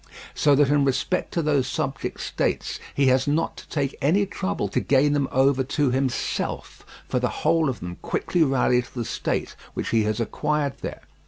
[0.33, 4.67] So that in respect to those subject states he has not to take any trouble
[4.69, 9.05] to gain them over to himself, for the whole of them quickly rally to the
[9.05, 11.01] state which he has acquired there.